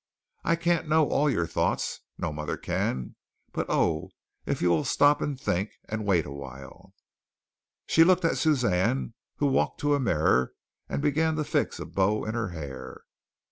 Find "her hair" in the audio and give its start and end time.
12.33-13.03